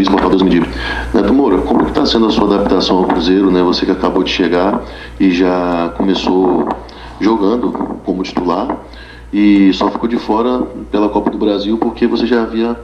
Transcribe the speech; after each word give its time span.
Luiz, 0.00 0.08
Portal 0.08 0.30
2000. 0.30 0.62
Neto 1.12 1.34
Moura, 1.34 1.58
como 1.58 1.86
está 1.86 2.06
sendo 2.06 2.26
a 2.26 2.30
sua 2.30 2.54
adaptação 2.54 2.96
ao 2.96 3.04
Cruzeiro, 3.04 3.50
né? 3.50 3.62
Você 3.62 3.84
que 3.84 3.92
acabou 3.92 4.22
de 4.22 4.30
chegar 4.30 4.82
e 5.18 5.30
já 5.30 5.92
começou 5.94 6.66
jogando 7.20 7.70
como 8.02 8.22
titular 8.22 8.78
e 9.30 9.70
só 9.74 9.90
ficou 9.90 10.08
de 10.08 10.16
fora 10.16 10.62
pela 10.90 11.10
Copa 11.10 11.28
do 11.28 11.36
Brasil 11.36 11.76
porque 11.76 12.06
você 12.06 12.26
já 12.26 12.42
havia 12.42 12.80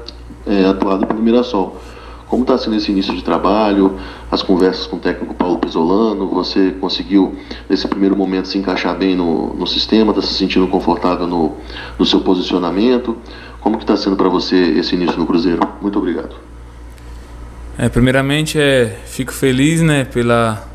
é, 0.47 0.67
atuado 0.67 1.07
pelo 1.07 1.23
Mirassol. 1.23 1.81
Como 2.29 2.43
está 2.43 2.59
sendo 2.59 2.77
esse 2.77 2.93
início 2.93 3.15
de 3.15 3.25
trabalho, 3.25 3.95
as 4.31 4.43
conversas 4.43 4.87
com 4.87 4.97
o 4.97 5.01
técnico 5.01 5.33
Paulo 5.33 5.57
Pesolano? 5.57 6.29
Você 6.29 6.73
conseguiu, 6.73 7.35
nesse 7.67 7.89
primeiro 7.89 8.15
momento, 8.15 8.47
se 8.49 8.59
encaixar 8.59 8.95
bem 8.95 9.17
no, 9.17 9.55
no 9.55 9.67
sistema? 9.67 10.11
Está 10.11 10.21
se 10.21 10.35
sentindo 10.35 10.67
confortável 10.67 11.27
no, 11.27 11.53
no 11.99 12.05
seu 12.05 12.21
posicionamento? 12.21 13.17
Como 13.63 13.79
que 13.79 13.85
está 13.85 13.97
sendo 13.97 14.17
para 14.17 14.29
você 14.29 14.57
esse 14.77 14.95
início 14.97 15.19
no 15.19 15.25
Cruzeiro? 15.25 15.61
Muito 15.81 15.99
obrigado. 15.99 16.56
É, 17.79 17.89
primeiramente, 17.91 18.59
é, 18.59 18.97
fico 19.07 19.33
feliz 19.33 19.83
né, 19.83 20.05
pela, 20.05 20.67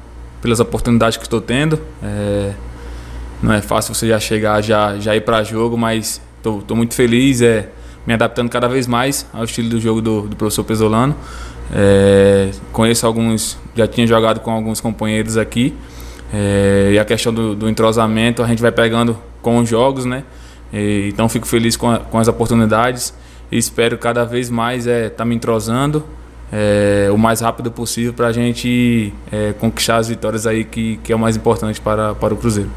pelas 0.41 0.59
oportunidades 0.59 1.17
que 1.17 1.23
estou 1.23 1.41
tendo. 1.41 1.79
É, 2.03 2.51
não 3.41 3.51
é 3.51 3.61
fácil 3.61 3.95
você 3.95 4.07
já 4.07 4.19
chegar, 4.19 4.61
já, 4.61 4.97
já 4.99 5.15
ir 5.15 5.21
para 5.21 5.43
jogo, 5.43 5.75
mas 5.75 6.21
estou 6.37 6.75
muito 6.75 6.93
feliz. 6.93 7.41
É, 7.41 7.69
me 8.05 8.13
adaptando 8.13 8.49
cada 8.49 8.67
vez 8.67 8.87
mais 8.87 9.25
ao 9.33 9.43
estilo 9.43 9.69
do 9.69 9.79
jogo 9.79 10.01
do, 10.01 10.21
do 10.27 10.35
professor 10.35 10.63
Pesolano. 10.63 11.15
É, 11.73 12.51
conheço 12.71 13.05
alguns, 13.07 13.57
já 13.75 13.87
tinha 13.87 14.05
jogado 14.05 14.39
com 14.39 14.51
alguns 14.51 14.81
companheiros 14.81 15.37
aqui. 15.37 15.75
É, 16.33 16.91
e 16.93 16.99
a 16.99 17.05
questão 17.05 17.33
do, 17.33 17.55
do, 17.55 17.69
entrosamento 17.69 18.41
a 18.41 18.47
gente 18.47 18.61
vai 18.61 18.71
pegando 18.71 19.17
com 19.41 19.57
os 19.57 19.67
jogos, 19.67 20.05
né? 20.05 20.23
E, 20.71 21.09
então 21.11 21.27
fico 21.27 21.47
feliz 21.47 21.75
com, 21.75 21.89
a, 21.89 21.99
com, 21.99 22.17
as 22.17 22.27
oportunidades 22.27 23.13
e 23.51 23.57
espero 23.57 23.97
cada 23.97 24.23
vez 24.23 24.49
mais 24.49 24.85
estar 24.85 24.91
é, 24.91 25.09
tá 25.09 25.25
me 25.25 25.35
entrosando 25.35 26.03
é, 26.51 27.09
o 27.11 27.17
mais 27.17 27.39
rápido 27.39 27.71
possível 27.71 28.13
para 28.13 28.27
a 28.27 28.31
gente 28.31 29.13
é, 29.31 29.53
conquistar 29.53 29.97
as 29.97 30.09
vitórias 30.09 30.45
aí 30.45 30.63
que, 30.63 30.97
que 30.97 31.13
é 31.13 31.15
o 31.15 31.19
mais 31.19 31.37
importante 31.37 31.79
para, 31.79 32.13
para 32.13 32.33
o 32.33 32.37
Cruzeiro. 32.37 32.69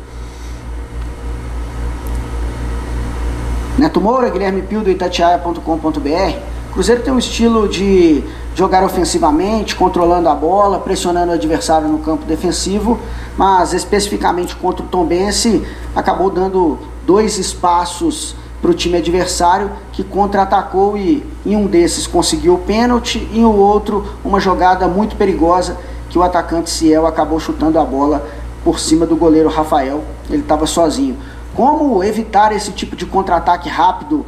Neto 3.77 4.01
Moura, 4.01 4.31
Guilherme 4.31 4.63
Pio 4.63 4.83
do 4.83 4.91
Itatiaia.com.br. 4.91 6.39
Cruzeiro 6.73 7.03
tem 7.03 7.13
um 7.13 7.19
estilo 7.19 7.69
de 7.69 8.23
jogar 8.55 8.85
ofensivamente, 8.85 9.75
controlando 9.75 10.29
a 10.29 10.35
bola, 10.35 10.79
pressionando 10.79 11.33
o 11.33 11.35
adversário 11.35 11.89
no 11.89 11.99
campo 11.99 12.25
defensivo, 12.25 13.01
mas 13.37 13.73
especificamente 13.73 14.55
contra 14.55 14.85
o 14.85 14.89
Tombense 14.89 15.67
acabou 15.95 16.31
dando 16.31 16.79
dois 17.05 17.39
espaços 17.39 18.37
para 18.65 18.71
o 18.71 18.75
time 18.75 18.97
adversário 18.97 19.71
que 19.93 20.03
contra-atacou 20.03 20.97
e 20.97 21.23
em 21.45 21.55
um 21.55 21.67
desses 21.67 22.07
conseguiu 22.07 22.55
o 22.55 22.59
pênalti 22.59 23.19
e 23.31 23.41
em 23.41 23.45
outro 23.45 24.07
uma 24.25 24.41
jogada 24.41 24.89
muito 24.89 25.17
perigosa 25.17 25.77
que 26.09 26.19
o 26.19 26.23
atacante 26.23 26.71
Ciel 26.71 27.07
acabou 27.07 27.39
chutando 27.39 27.79
a 27.79 27.85
bola 27.85 28.27
por 28.65 28.81
cima 28.81 29.05
do 29.05 29.17
goleiro 29.17 29.51
Rafael. 29.51 30.03
Ele 30.31 30.41
estava 30.41 30.67
sozinho. 30.67 31.19
Como 31.55 32.03
evitar 32.03 32.57
esse 32.57 32.73
tipo 32.73 32.97
de 32.97 33.05
contra-ataque 33.05 33.69
rápido 33.69 34.25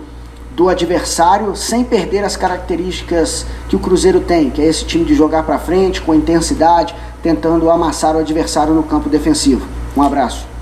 do 0.54 0.68
adversário 0.68 1.56
sem 1.56 1.82
perder 1.82 2.22
as 2.22 2.36
características 2.36 3.46
que 3.70 3.76
o 3.76 3.78
Cruzeiro 3.78 4.20
tem, 4.20 4.50
que 4.50 4.60
é 4.60 4.66
esse 4.66 4.84
time 4.84 5.06
de 5.06 5.14
jogar 5.14 5.44
para 5.44 5.58
frente 5.58 6.02
com 6.02 6.14
intensidade, 6.14 6.94
tentando 7.22 7.70
amassar 7.70 8.14
o 8.14 8.18
adversário 8.18 8.74
no 8.74 8.82
campo 8.82 9.08
defensivo. 9.08 9.66
Um 9.96 10.02
abraço. 10.02 10.55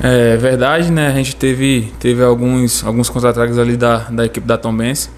É 0.00 0.36
verdade, 0.36 0.90
né? 0.90 1.08
A 1.08 1.12
gente 1.12 1.36
teve, 1.36 1.92
teve 1.98 2.22
alguns, 2.22 2.84
alguns 2.84 3.08
contra-ataques 3.08 3.58
ali 3.58 3.76
da, 3.76 3.98
da 4.10 4.26
equipe 4.26 4.46
da 4.46 4.58
Tombense, 4.58 5.08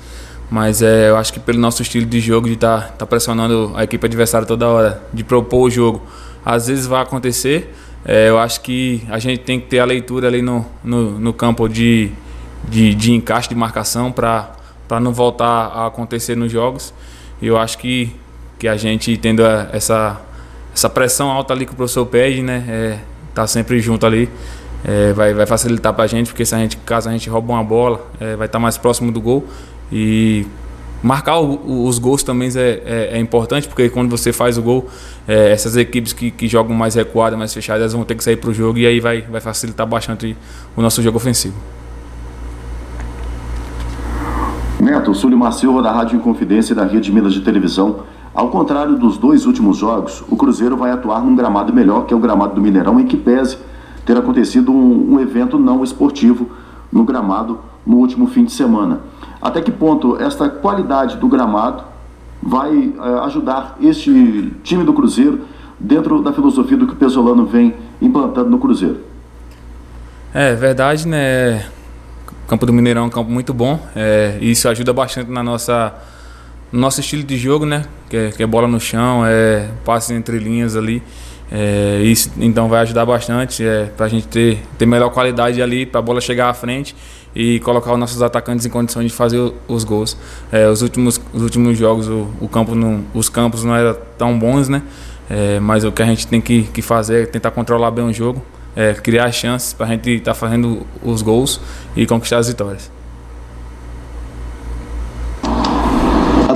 mas 0.51 0.83
é, 0.83 1.09
eu 1.09 1.17
acho 1.17 1.33
que 1.33 1.41
pelo 1.41 1.59
nosso 1.59 1.83
estilo 1.83 2.07
de 2.07 2.21
jogo, 2.21 2.47
de 2.47 2.55
estar 2.55 2.89
tá, 2.89 2.93
tá 2.99 3.07
pressionando 3.07 3.73
a 3.75 3.84
equipe 3.84 4.05
adversária 4.06 4.47
toda 4.47 4.69
hora, 4.69 5.03
de 5.12 5.25
propor 5.25 5.62
o 5.62 5.71
jogo, 5.71 6.03
às 6.45 6.67
vezes 6.67 6.87
vai 6.87 7.03
acontecer, 7.03 7.75
é, 8.09 8.28
eu 8.28 8.39
acho 8.39 8.61
que 8.61 9.03
a 9.09 9.19
gente 9.19 9.41
tem 9.41 9.59
que 9.59 9.67
ter 9.67 9.81
a 9.81 9.84
leitura 9.84 10.28
ali 10.28 10.41
no, 10.41 10.65
no, 10.84 11.19
no 11.19 11.33
campo 11.33 11.69
de, 11.69 12.12
de, 12.69 12.95
de, 12.95 13.12
encaixe 13.12 13.49
de 13.49 13.56
marcação 13.56 14.12
para 14.12 14.55
não 15.00 15.12
voltar 15.12 15.45
a 15.47 15.87
acontecer 15.89 16.37
nos 16.37 16.53
jogos. 16.53 16.95
E 17.43 17.49
eu 17.49 17.59
acho 17.59 17.77
que, 17.79 18.15
que 18.61 18.69
a 18.69 18.77
gente 18.77 19.17
tendo 19.17 19.45
a, 19.45 19.69
essa, 19.73 20.21
essa 20.73 20.89
pressão 20.89 21.33
alta 21.33 21.53
ali 21.53 21.67
que 21.67 21.73
o 21.73 21.75
professor 21.75 22.06
pede, 22.06 22.43
né? 22.43 22.65
É, 22.69 22.99
tá 23.34 23.45
sempre 23.45 23.81
junto 23.81 24.06
ali. 24.06 24.31
É, 24.84 25.12
vai, 25.12 25.34
vai 25.34 25.47
facilitar 25.47 25.92
para 25.92 26.04
a 26.04 26.06
gente, 26.06 26.28
porque 26.28 26.44
se 26.44 26.54
a 26.54 26.59
gente, 26.59 26.76
caso 26.78 27.09
a 27.09 27.12
gente 27.12 27.28
rouba 27.28 27.53
uma 27.53 27.64
bola, 27.64 28.06
é, 28.20 28.37
vai 28.37 28.47
estar 28.47 28.59
tá 28.59 28.62
mais 28.62 28.78
próximo 28.78 29.10
do 29.10 29.20
gol. 29.20 29.44
E 29.91 30.47
Marcar 31.03 31.38
o, 31.41 31.87
os 31.87 31.98
gols 31.98 32.22
também 32.22 32.48
é, 32.56 32.60
é, 32.60 33.10
é, 33.12 33.20
importante, 33.20 33.69
porque 33.69 33.88
quando 33.88 34.10
você 34.10 34.32
faz 34.32 34.56
o 34.56 34.62
gol, 34.62 34.88
é, 35.28 35.53
essas 35.53 35.76
equipes 35.76 36.12
que, 36.12 36.31
que, 36.31 36.48
jogam 36.48 36.75
mais 36.75 36.94
recuadas, 36.94 37.38
mais 37.38 37.53
fechadas, 37.53 37.92
vão 37.92 38.03
ter 38.03 38.14
que 38.14 38.25
sair 38.25 38.37
para 38.37 38.50
o 38.50 38.54
jogo 38.54 38.78
e 38.78 38.87
aí 38.87 38.98
vai, 38.98 39.20
vai 39.22 39.41
facilitar 39.41 39.87
bastante 39.87 40.37
o 40.75 40.81
nosso 40.82 41.03
jogo 41.03 41.19
ofensivo. 41.19 41.54
Neto, 44.81 45.14
Súlio 45.14 45.53
Silva 45.53 45.82
da 45.82 45.93
Rádio 45.93 46.16
Inconfidência 46.16 46.72
e 46.72 46.76
da 46.76 46.84
Rede 46.84 47.12
Minas 47.12 47.34
de 47.34 47.41
Televisão. 47.41 48.00
Ao 48.34 48.48
contrário 48.48 48.98
dos 48.98 49.16
dois 49.16 49.47
últimos 49.47 49.76
jogos, 49.76 50.25
o 50.28 50.37
Cruzeiro 50.37 50.76
vai 50.76 50.91
atuar 50.91 51.22
num 51.22 51.37
gramado 51.37 51.72
melhor, 51.72 52.06
que 52.06 52.14
é 52.14 52.16
o 52.16 52.20
gramado 52.20 52.54
do 52.54 52.60
Mineirão, 52.60 52.98
em 52.98 53.06
que 53.06 53.16
pese 53.16 53.58
ter 54.06 54.17
acontecido 54.17 54.72
um, 54.72 55.15
um 55.15 55.21
evento 55.21 55.59
não 55.59 55.84
esportivo 55.84 56.49
no 56.91 57.05
gramado 57.05 57.59
no 57.84 57.97
último 57.97 58.28
fim 58.28 58.44
de 58.44 58.53
semana. 58.53 59.00
Até 59.43 59.61
que 59.61 59.71
ponto 59.71 60.17
esta 60.21 60.49
qualidade 60.49 61.17
do 61.17 61.28
gramado 61.28 61.84
vai 62.43 62.94
é, 62.99 63.19
ajudar 63.25 63.77
este 63.83 64.53
time 64.62 64.84
do 64.84 64.93
Cruzeiro 64.93 65.41
dentro 65.78 66.22
da 66.22 66.33
filosofia 66.33 66.77
do 66.77 66.87
que 66.87 66.93
o 66.93 66.97
Pesolano 66.97 67.44
vem 67.44 67.75
implantando 68.00 68.49
no 68.49 68.59
Cruzeiro? 68.59 69.00
É 70.33 70.55
verdade, 70.55 71.06
né? 71.06 71.67
O 72.44 72.49
campo 72.49 72.65
do 72.65 72.73
Mineirão 72.73 73.03
é 73.03 73.06
um 73.06 73.11
campo 73.11 73.31
muito 73.31 73.53
bom. 73.53 73.78
É, 73.94 74.38
isso 74.41 74.69
ajuda 74.69 74.93
bastante 74.93 75.31
na 75.31 75.43
nossa 75.43 75.94
no 76.73 76.81
nosso 76.81 77.00
estilo 77.00 77.23
de 77.23 77.37
jogo, 77.37 77.65
né? 77.65 77.84
Que 78.09 78.17
é, 78.17 78.31
que 78.31 78.43
é 78.43 78.47
bola 78.47 78.69
no 78.69 78.78
chão, 78.78 79.25
é 79.25 79.69
passe 79.84 80.15
entre 80.15 80.38
linhas 80.38 80.77
ali. 80.77 81.03
É, 81.51 82.01
isso 82.03 82.33
então 82.39 82.69
vai 82.69 82.81
ajudar 82.81 83.07
bastante 83.07 83.65
é, 83.65 83.84
para 83.97 84.07
a 84.07 84.09
gente 84.09 84.27
ter, 84.27 84.59
ter 84.77 84.87
melhor 84.87 85.11
qualidade 85.11 85.62
ali, 85.62 85.87
para 85.87 86.01
a 86.01 86.03
bola 86.03 86.21
chegar 86.21 86.49
à 86.49 86.55
frente 86.55 86.95
e 87.34 87.61
colocar 87.61 87.93
os 87.93 87.99
nossos 87.99 88.23
atacantes 88.23 88.65
em 88.65 88.71
condições 88.71 89.11
de 89.11 89.12
fazer 89.12 89.53
os 89.69 89.85
gols. 89.85 90.17
É, 90.51 90.67
os, 90.69 90.83
últimos, 90.83 91.21
os 91.33 91.43
últimos 91.43 91.77
jogos, 91.77 92.09
o, 92.09 92.29
o 92.41 92.49
campo 92.49 92.75
não, 92.75 93.05
os 93.15 93.29
campos 93.29 93.62
não 93.62 93.77
eram 93.77 93.97
tão 94.17 94.39
bons, 94.39 94.69
né? 94.69 94.83
É, 95.29 95.61
mas 95.61 95.85
o 95.85 95.93
que 95.93 96.03
a 96.03 96.06
gente 96.06 96.27
tem 96.27 96.41
que, 96.41 96.62
que 96.62 96.81
fazer 96.81 97.25
é 97.25 97.27
tentar 97.27 97.51
controlar 97.51 97.91
bem 97.91 98.05
o 98.05 98.12
jogo, 98.12 98.43
é, 98.75 98.95
criar 98.95 99.31
chances 99.33 99.73
para 99.73 99.87
a 99.87 99.89
gente 99.91 100.11
estar 100.11 100.33
tá 100.33 100.35
fazendo 100.35 100.87
os 101.03 101.21
gols 101.21 101.61
e 101.95 102.06
conquistar 102.06 102.39
as 102.39 102.49
vitórias. 102.49 102.91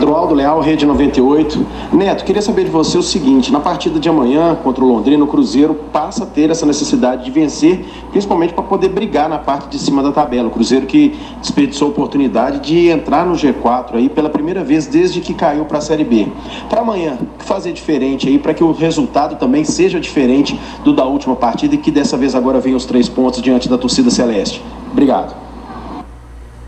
Adroaldo 0.01 0.35
Leal, 0.35 0.61
Rede 0.61 0.87
98. 0.87 1.67
Neto, 1.93 2.25
queria 2.25 2.41
saber 2.41 2.65
de 2.65 2.71
você 2.71 2.97
o 2.97 3.03
seguinte: 3.03 3.53
na 3.53 3.61
partida 3.61 4.01
de 4.01 4.09
amanhã 4.09 4.55
contra 4.55 4.83
o 4.83 4.89
Londrina, 4.89 5.23
o 5.23 5.27
Cruzeiro 5.27 5.75
passa 5.93 6.25
a 6.25 6.27
ter 6.27 6.49
essa 6.49 6.65
necessidade 6.65 7.23
de 7.23 7.31
vencer, 7.31 7.85
principalmente 8.11 8.55
para 8.55 8.65
poder 8.65 8.89
brigar 8.89 9.29
na 9.29 9.37
parte 9.37 9.69
de 9.69 9.79
cima 9.79 10.03
da 10.03 10.11
tabela. 10.11 10.49
O 10.49 10.51
Cruzeiro 10.51 10.87
que 10.87 11.15
desperdiçou 11.43 11.89
a 11.89 11.91
oportunidade 11.91 12.61
de 12.61 12.89
entrar 12.89 13.27
no 13.27 13.35
G4 13.35 13.97
aí 13.97 14.09
pela 14.09 14.31
primeira 14.31 14.65
vez 14.65 14.87
desde 14.87 15.21
que 15.21 15.35
caiu 15.35 15.67
para 15.67 15.77
a 15.77 15.83
Série 15.83 16.05
B. 16.05 16.29
Para 16.71 16.81
amanhã, 16.81 17.19
o 17.21 17.39
que 17.39 17.45
fazer 17.45 17.75
diferente 17.75 18.27
aí 18.27 18.39
para 18.39 18.55
que 18.55 18.65
o 18.65 18.73
resultado 18.73 19.37
também 19.37 19.65
seja 19.65 20.01
diferente 20.01 20.59
do 20.83 20.95
da 20.95 21.05
última 21.05 21.37
partida 21.37 21.75
e 21.75 21.79
que 21.79 21.91
dessa 21.91 22.17
vez 22.17 22.35
agora 22.35 22.59
venham 22.59 22.79
os 22.79 22.87
três 22.87 23.07
pontos 23.07 23.43
diante 23.43 23.69
da 23.69 23.77
torcida 23.77 24.09
celeste? 24.09 24.63
Obrigado. 24.91 25.50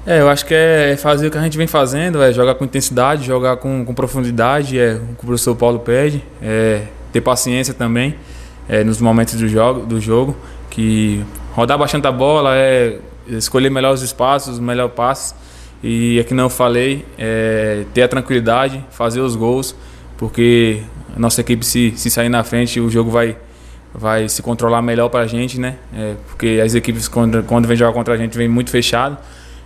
É, 0.04 0.20
eu 0.20 0.28
acho 0.28 0.44
que 0.44 0.52
é 0.52 0.96
fazer 0.96 1.28
o 1.28 1.30
que 1.30 1.38
a 1.38 1.42
gente 1.42 1.56
vem 1.56 1.68
fazendo, 1.68 2.20
é 2.20 2.32
jogar 2.32 2.56
com 2.56 2.64
intensidade, 2.64 3.24
jogar 3.24 3.56
com, 3.58 3.84
com 3.84 3.94
profundidade, 3.94 4.76
é 4.76 4.94
o 4.94 5.14
que 5.14 5.22
o 5.22 5.26
professor 5.26 5.54
Paulo 5.54 5.78
pede, 5.78 6.22
é 6.42 6.82
ter 7.12 7.20
paciência 7.20 7.72
também 7.72 8.16
é, 8.68 8.82
nos 8.82 9.00
momentos 9.00 9.34
do 9.34 9.46
jogo, 9.46 9.86
do 9.86 10.00
jogo, 10.00 10.36
que 10.70 11.24
rodar 11.52 11.78
bastante 11.78 12.06
a 12.06 12.12
bola, 12.12 12.56
é 12.56 12.98
escolher 13.28 13.70
melhor 13.70 13.94
os 13.94 14.02
espaços, 14.02 14.58
melhor 14.58 14.88
passe. 14.88 15.34
E 15.82 16.18
é 16.18 16.24
que 16.24 16.32
não 16.32 16.48
falei, 16.48 17.04
é, 17.18 17.84
ter 17.92 18.02
a 18.02 18.08
tranquilidade, 18.08 18.84
fazer 18.90 19.20
os 19.20 19.34
gols, 19.34 19.74
porque 20.16 20.82
a 21.14 21.18
nossa 21.18 21.40
equipe 21.40 21.64
se, 21.64 21.92
se 21.96 22.08
sair 22.08 22.28
na 22.28 22.44
frente, 22.44 22.80
o 22.80 22.88
jogo 22.88 23.10
vai, 23.10 23.36
vai 23.92 24.28
se 24.28 24.42
controlar 24.42 24.80
melhor 24.80 25.08
para 25.08 25.24
a 25.24 25.26
gente, 25.26 25.60
né? 25.60 25.76
É, 25.92 26.14
porque 26.28 26.60
as 26.64 26.74
equipes 26.74 27.08
quando, 27.08 27.42
quando 27.44 27.66
vem 27.66 27.76
jogar 27.76 27.92
contra 27.92 28.14
a 28.14 28.16
gente 28.16 28.36
vem 28.38 28.48
muito 28.48 28.70
fechado. 28.70 29.18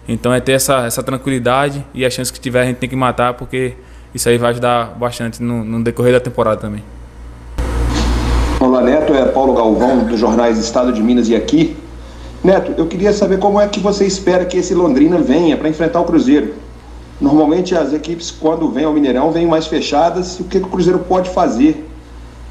Então 0.08 0.32
é 0.32 0.40
ter 0.40 0.52
essa, 0.52 0.86
essa 0.86 1.02
tranquilidade 1.02 1.84
e 1.92 2.04
a 2.04 2.10
chance 2.10 2.32
que 2.32 2.38
tiver 2.38 2.62
a 2.62 2.64
gente 2.64 2.76
tem 2.76 2.88
que 2.88 2.96
matar, 2.96 3.34
porque 3.34 3.74
isso 4.14 4.28
aí 4.28 4.38
vai 4.38 4.50
ajudar 4.50 4.96
bastante 4.96 5.42
no, 5.42 5.64
no 5.64 5.82
decorrer 5.82 6.12
da 6.12 6.20
temporada 6.20 6.60
também. 6.60 6.82
Olá, 8.60 8.80
Neto, 8.80 9.12
é 9.12 9.26
Paulo 9.26 9.52
Galvão, 9.52 10.04
dos 10.04 10.18
jornais 10.18 10.58
Estado 10.58 10.92
de 10.92 11.02
Minas 11.02 11.28
e 11.28 11.34
aqui. 11.34 11.76
Neto, 12.42 12.72
eu 12.78 12.86
queria 12.86 13.12
saber 13.12 13.38
como 13.38 13.60
é 13.60 13.66
que 13.66 13.80
você 13.80 14.06
espera 14.06 14.44
que 14.44 14.56
esse 14.56 14.74
Londrina 14.74 15.18
venha 15.18 15.56
para 15.56 15.68
enfrentar 15.68 16.00
o 16.00 16.04
Cruzeiro. 16.04 16.54
Normalmente 17.20 17.74
as 17.74 17.92
equipes, 17.92 18.30
quando 18.30 18.70
vêm 18.70 18.84
ao 18.84 18.92
Mineirão, 18.92 19.32
vêm 19.32 19.46
mais 19.46 19.66
fechadas. 19.66 20.38
O 20.38 20.44
que, 20.44 20.58
o 20.58 20.68
Cruzeiro 20.68 21.00
pode 21.00 21.30
fazer 21.30 21.84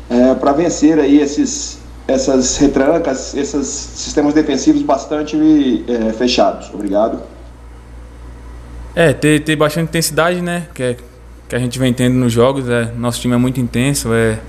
é, 0.10 0.36
para 0.36 0.52
vencer 0.52 1.00
aí 1.00 1.20
esses, 1.20 1.80
essas 2.08 2.58
retrancas, 2.58 3.34
esses 3.36 3.66
sistemas 3.68 4.34
defensivos 4.34 4.82
bastante 4.82 5.86
é, 5.88 6.12
fechados? 6.12 6.70
Obrigado. 6.74 7.35
É, 8.96 9.12
ter, 9.12 9.42
ter 9.42 9.56
bastante 9.58 9.90
intensidade, 9.90 10.42
né? 10.42 10.68
Que, 10.74 10.84
é, 10.84 10.98
que 11.50 11.56
a 11.56 11.60
gente 11.60 11.78
vem 11.78 11.94
tendo 11.94 12.16
nos 12.16 12.32
jogos. 12.32 12.70
É, 12.70 12.92
nosso 12.98 13.20
time 13.20 13.34
é 13.34 13.38
muito 13.38 13.60
intenso. 13.60 14.14
É, 14.14 14.40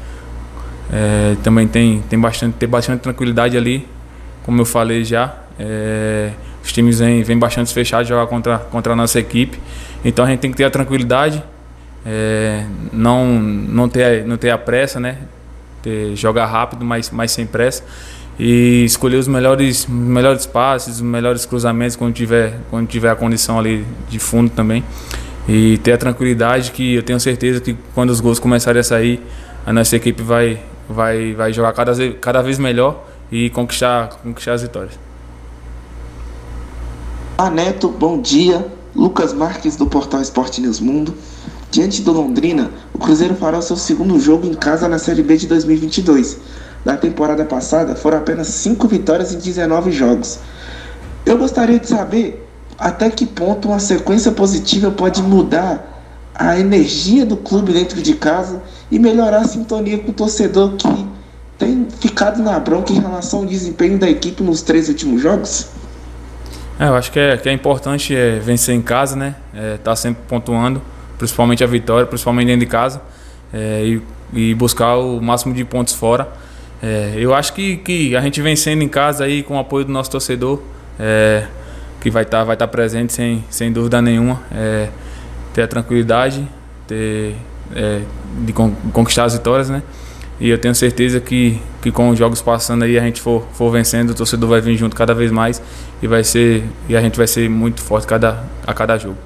é, 0.93 1.37
também 1.43 1.67
tem, 1.67 2.03
tem 2.09 2.19
bastante, 2.19 2.55
ter 2.55 2.67
bastante 2.67 3.01
tranquilidade 3.01 3.57
ali, 3.57 3.87
como 4.45 4.61
eu 4.61 4.65
falei 4.65 5.05
já. 5.05 5.35
É, 5.59 6.31
os 6.63 6.73
times 6.73 6.99
vêm, 6.99 7.23
vêm 7.23 7.39
bastante 7.39 7.73
fechados 7.73 8.09
jogar 8.09 8.27
contra, 8.27 8.59
contra 8.59 8.93
a 8.93 8.97
nossa 8.97 9.19
equipe. 9.19 9.59
Então 10.05 10.25
a 10.25 10.29
gente 10.29 10.41
tem 10.41 10.51
que 10.51 10.57
ter 10.57 10.65
a 10.65 10.71
tranquilidade, 10.71 11.43
é, 12.05 12.65
não, 12.93 13.27
não, 13.27 13.89
ter, 13.89 14.25
não 14.25 14.37
ter 14.37 14.51
a 14.51 14.59
pressa, 14.59 15.01
né? 15.01 15.19
Ter, 15.83 16.15
jogar 16.15 16.47
rápido, 16.47 16.85
mas, 16.85 17.11
mas 17.11 17.33
sem 17.33 17.47
pressa. 17.47 17.83
E 18.39 18.85
escolher 18.85 19.17
os 19.17 19.27
melhores, 19.27 19.87
melhores 19.87 20.45
passes, 20.45 20.97
os 20.97 21.01
melhores 21.01 21.47
cruzamentos 21.47 21.97
quando 21.97 22.13
tiver, 22.15 22.61
quando 22.71 22.87
tiver 22.87 23.11
a 23.11 23.17
condição 23.17 23.59
ali 23.59 23.87
de 24.09 24.19
fundo 24.19 24.51
também. 24.51 24.85
E 25.49 25.79
ter 25.79 25.93
a 25.93 25.99
tranquilidade 25.99 26.73
que 26.73 26.95
eu 26.95 27.03
tenho 27.03 27.19
certeza 27.19 27.61
que 27.61 27.77
quando 27.95 28.11
os 28.11 28.21
gols 28.21 28.39
começarem 28.39 28.81
a 28.81 28.85
sair, 28.85 29.23
a 29.65 29.73
nossa 29.73 29.97
equipe 29.97 30.23
vai, 30.23 30.61
vai, 30.89 31.35
vai 31.35 31.53
jogar 31.53 31.73
cada, 31.73 32.13
cada 32.15 32.43
vez 32.43 32.59
melhor 32.59 33.07
e 33.33 33.49
conquistar, 33.51 34.09
conquistar 34.23 34.53
as 34.53 34.63
vitórias. 34.63 34.99
Olá 37.39 37.51
Neto, 37.51 37.89
bom 37.89 38.21
dia. 38.21 38.67
Lucas 38.95 39.35
Marques 39.35 39.77
do 39.77 39.87
portal 39.87 40.21
Esporte 40.21 40.61
News 40.61 40.81
Mundo. 40.81 41.15
Diante 41.71 42.01
do 42.01 42.13
Londrina, 42.13 42.71
o 42.95 42.99
Cruzeiro 42.99 43.35
fará 43.35 43.59
o 43.59 43.63
seu 43.63 43.77
segundo 43.77 44.19
jogo 44.19 44.47
em 44.47 44.55
casa 44.55 44.89
na 44.89 44.99
Série 44.99 45.23
B 45.23 45.37
de 45.37 45.47
2022. 45.47 46.39
Na 46.87 46.97
temporada 46.97 47.45
passada, 47.45 47.97
foram 47.97 48.19
apenas 48.19 48.47
5 48.47 48.87
vitórias 48.87 49.35
em 49.35 49.39
19 49.39 49.91
jogos. 49.91 50.39
Eu 51.27 51.37
gostaria 51.37 51.81
de 51.81 51.89
saber 51.89 52.49
até 52.79 53.11
que 53.11 53.27
ponto 53.27 53.67
uma 53.67 53.81
sequência 53.81 54.31
positiva 54.31 54.93
pode 54.93 55.21
mudar 55.21 56.01
a 56.33 56.61
energia 56.61 57.27
do 57.27 57.37
clube 57.37 57.73
dentro 57.73 58.01
de 58.01 58.15
casa 58.15 58.63
e 58.89 59.01
melhorar 59.01 59.39
a 59.39 59.49
sintonia 59.49 59.99
com 59.99 60.13
o 60.13 60.15
torcedor 60.15 60.77
que 60.77 61.09
tem 61.59 61.89
ficado 61.99 62.41
na 62.41 62.57
bronca 62.61 62.93
em 62.93 63.01
relação 63.01 63.41
ao 63.41 63.47
desempenho 63.47 63.99
da 63.99 64.09
equipe 64.09 64.41
nos 64.45 64.63
três 64.63 64.89
últimos 64.89 65.21
jogos? 65.21 65.67
É, 66.79 66.87
eu 66.87 66.95
acho 66.95 67.11
que 67.11 67.19
é, 67.19 67.37
que 67.37 67.49
é 67.49 67.53
importante 67.53 68.15
é, 68.15 68.39
vencer 68.39 68.77
em 68.77 68.83
casa, 68.83 69.17
né? 69.17 69.35
É, 69.53 69.77
tá 69.79 69.97
sempre 69.97 70.23
pontuando, 70.29 70.81
principalmente 71.19 71.65
a 71.65 71.67
vitória, 71.67 72.07
principalmente 72.07 72.47
dentro 72.47 72.61
de 72.61 72.67
casa, 72.67 73.03
é, 73.53 73.83
e, 73.85 74.03
e, 74.33 74.55
buscar 74.55 74.97
o 74.99 75.21
máximo 75.21 75.53
de 75.53 75.65
pontos 75.65 75.93
fora. 75.93 76.46
É, 76.83 77.15
eu 77.17 77.35
acho 77.35 77.53
que, 77.53 77.77
que 77.79 78.15
a 78.17 78.21
gente 78.21 78.41
vencendo 78.41 78.83
em 78.83 78.89
casa 78.89 79.25
aí 79.25 79.43
com 79.43 79.57
o 79.57 79.59
apoio 79.59 79.85
do 79.85 79.93
nosso 79.93 80.11
torcedor, 80.11 80.61
é, 80.99 81.47
que 82.01 82.11
vai 82.11 82.23
estar 82.23 82.39
tá, 82.39 82.45
vai 82.45 82.57
tá 82.57 82.67
presente 82.67 83.13
sem, 83.13 83.45
sem 83.51 83.73
dúvida 83.73 84.01
nenhuma, 84.03 84.43
é, 84.53 84.89
ter 85.55 85.63
a 85.63 85.69
tranquilidade, 85.69 86.47
ter, 86.87 87.35
de 88.45 88.53
conquistar 88.93 89.25
as 89.25 89.35
vitórias, 89.35 89.69
né? 89.69 89.83
E 90.39 90.51
eu 90.51 90.59
tenho 90.59 90.75
certeza 90.75 91.19
que, 91.19 91.61
que 91.81 91.91
com 91.91 92.11
os 92.11 92.19
jogos 92.19 92.43
passando 92.43 92.85
aí 92.85 92.99
a 92.99 93.03
gente 93.03 93.21
for, 93.21 93.47
for 93.55 93.71
vencendo, 93.71 94.11
o 94.11 94.15
torcedor 94.15 94.51
vai 94.51 94.61
vir 94.61 94.77
junto 94.77 94.95
cada 94.95 95.15
vez 95.15 95.31
mais 95.31 95.63
e 96.03 96.07
vai 96.07 96.23
ser 96.23 96.63
e 96.89 96.97
a 96.97 97.01
gente 97.01 97.17
vai 97.17 97.27
ser 97.27 97.49
muito 97.49 97.81
forte 97.81 98.07
cada, 98.07 98.45
a 98.67 98.75
cada 98.75 98.99
jogo. 98.99 99.17